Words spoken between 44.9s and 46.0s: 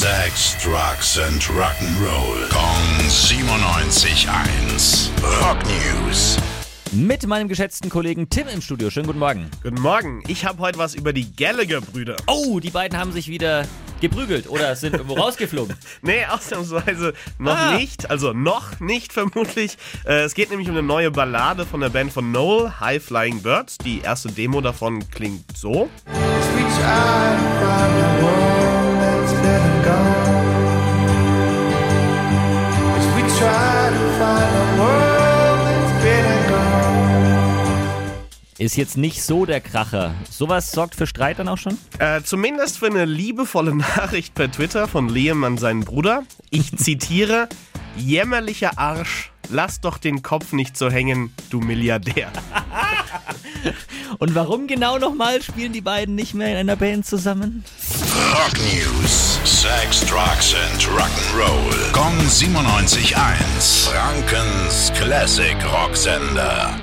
Liam an seinen